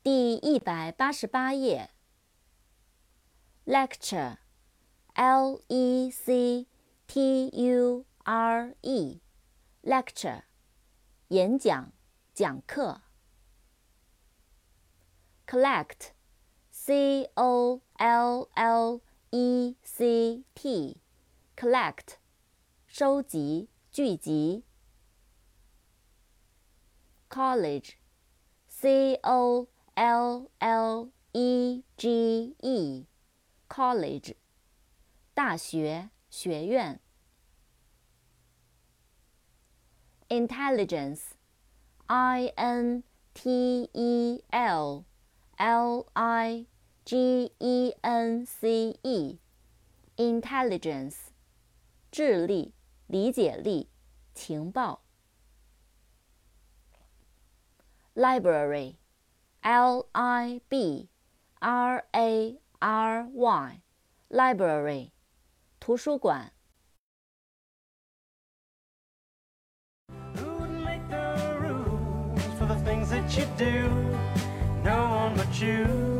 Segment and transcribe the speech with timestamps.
[0.00, 1.90] 第一百八十八页。
[3.66, 6.66] lecture，l e c
[7.08, 10.42] t u r e，lecture，
[11.28, 11.92] 演讲、
[12.32, 13.02] 讲课。
[15.46, 22.14] collect，c o l l e c t，collect，
[22.86, 24.64] 收集、聚集。
[27.28, 34.35] college，c o l l e g e，college，
[35.33, 36.99] 大学、学院。
[40.29, 45.03] intelligence，i n t e l
[45.57, 46.65] l i
[47.05, 51.17] g e n c e，intelligence，
[52.11, 52.73] 智力、
[53.07, 53.89] 理解力、
[54.33, 55.01] 情报。
[58.15, 58.95] library,
[59.61, 61.09] l i b
[61.59, 63.81] r a r y,
[64.29, 65.11] library,
[65.79, 66.51] 图书馆。
[70.35, 73.89] Who'd make the rules for the things that you do?
[74.83, 76.16] No one but you.